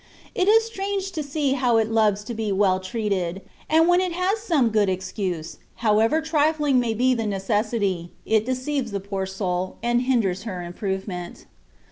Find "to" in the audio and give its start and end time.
1.11-1.21, 2.23-2.33